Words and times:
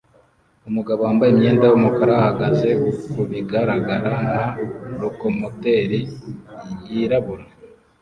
Umugabo 0.69 0.99
wambaye 1.07 1.29
imyenda 1.31 1.63
yumukara 1.71 2.13
ahagaze 2.19 2.69
kubigaragara 3.11 4.11
nka 4.27 4.45
lokomoteri 4.99 5.99
yirabura 6.87 7.45